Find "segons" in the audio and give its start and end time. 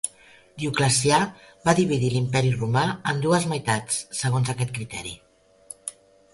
4.25-4.53